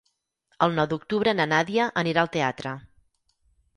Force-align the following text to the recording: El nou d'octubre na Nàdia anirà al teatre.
El 0.67 0.73
nou 0.77 0.87
d'octubre 0.93 1.35
na 1.39 1.47
Nàdia 1.53 1.91
anirà 2.03 2.23
al 2.25 2.33
teatre. 2.39 2.77